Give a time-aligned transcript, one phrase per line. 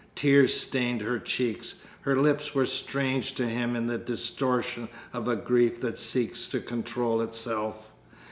[0.15, 1.75] Tears stained her cheeks.
[1.99, 6.59] Her lips were strange to him in the distortion of a grief that seeks to
[6.59, 7.91] control itself.